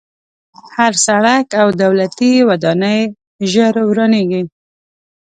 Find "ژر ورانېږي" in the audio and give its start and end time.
3.51-4.43